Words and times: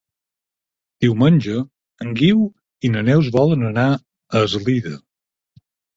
Diumenge 1.05 1.57
en 2.05 2.15
Guiu 2.21 2.41
i 2.89 2.91
na 2.95 3.03
Neus 3.11 3.29
volen 3.39 3.69
anar 3.69 3.87
a 3.93 4.43
Eslida. 4.49 4.95